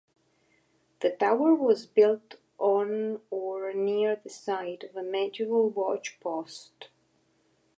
[1.01, 6.89] The tower was built on or near the site of a medieval watch post.